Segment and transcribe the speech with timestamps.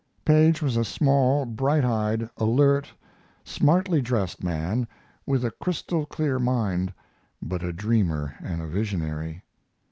[0.25, 2.91] Paige was a small, bright eyed, alert,
[3.43, 4.87] smartly dressed man,
[5.27, 6.91] with a crystal clear mind,
[7.39, 9.43] but a dreamer and a visionary.